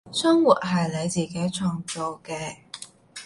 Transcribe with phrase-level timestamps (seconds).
[0.11, 2.55] 生活係你自己創造嘅